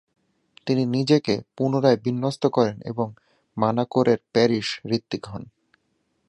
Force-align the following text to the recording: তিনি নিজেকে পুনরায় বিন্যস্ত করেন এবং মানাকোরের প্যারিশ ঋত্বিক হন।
তিনি 0.67 0.85
নিজেকে 0.85 1.33
পুনরায় 1.57 1.97
বিন্যস্ত 1.97 2.43
করেন 2.47 2.77
এবং 2.85 3.07
মানাকোরের 3.57 4.19
প্যারিশ 4.33 4.67
ঋত্বিক 4.87 5.23
হন। 5.25 5.43